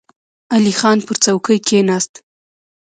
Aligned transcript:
علی 0.53 0.73
خان 0.79 0.97
پر 1.05 1.15
څوکۍ 1.23 1.57
کېناست. 1.67 2.13